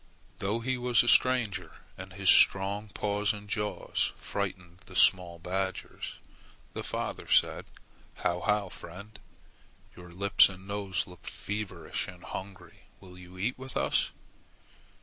[0.39, 6.15] Though he was a stranger and his strong paws and jaws frightened the small badgers,
[6.73, 7.65] the father said,
[8.15, 9.19] "How, how, friend!
[9.95, 12.85] Your lips and nose look feverish and hungry.
[12.99, 14.09] Will you eat with us?"